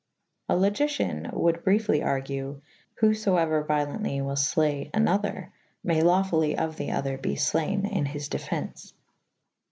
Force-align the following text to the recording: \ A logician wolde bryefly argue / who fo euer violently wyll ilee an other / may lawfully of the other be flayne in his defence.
\ 0.27 0.49
A 0.49 0.55
logician 0.57 1.29
wolde 1.31 1.63
bryefly 1.63 2.03
argue 2.03 2.63
/ 2.79 2.95
who 2.95 3.13
fo 3.13 3.33
euer 3.35 3.67
violently 3.67 4.19
wyll 4.19 4.33
ilee 4.35 4.89
an 4.95 5.07
other 5.07 5.53
/ 5.69 5.83
may 5.83 6.01
lawfully 6.01 6.57
of 6.57 6.75
the 6.75 6.89
other 6.93 7.19
be 7.19 7.35
flayne 7.35 7.85
in 7.87 8.05
his 8.05 8.27
defence. 8.27 8.95